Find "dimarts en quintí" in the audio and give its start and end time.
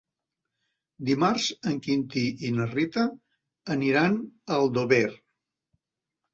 1.09-2.25